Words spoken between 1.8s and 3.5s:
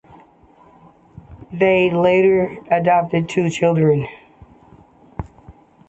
later adopted